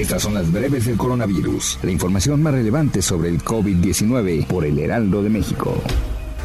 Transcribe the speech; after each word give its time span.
Estas 0.00 0.22
son 0.22 0.32
las 0.32 0.50
breves 0.50 0.86
del 0.86 0.96
coronavirus, 0.96 1.78
la 1.82 1.90
información 1.90 2.42
más 2.42 2.54
relevante 2.54 3.02
sobre 3.02 3.28
el 3.28 3.44
COVID-19 3.44 4.46
por 4.46 4.64
el 4.64 4.78
Heraldo 4.78 5.22
de 5.22 5.28
México. 5.28 5.74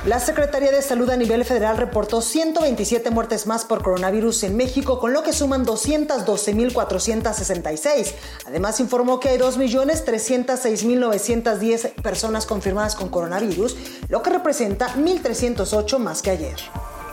La 0.05 0.19
Secretaría 0.19 0.73
de 0.73 0.81
Salud 0.81 1.09
a 1.09 1.15
nivel 1.15 1.45
federal 1.45 1.77
reportó 1.77 2.21
127 2.21 3.11
muertes 3.11 3.47
más 3.47 3.63
por 3.63 3.81
coronavirus 3.81 4.43
en 4.43 4.57
México, 4.57 4.99
con 4.99 5.13
lo 5.13 5.23
que 5.23 5.31
suman 5.31 5.65
212.466. 5.65 8.13
Además, 8.45 8.81
informó 8.81 9.21
que 9.21 9.29
hay 9.29 9.37
2.306.910 9.37 11.93
personas 12.01 12.45
confirmadas 12.45 12.97
con 12.97 13.07
coronavirus, 13.07 13.77
lo 14.09 14.21
que 14.21 14.31
representa 14.31 14.93
1.308 14.95 15.97
más 15.97 16.21
que 16.21 16.31
ayer. 16.31 16.57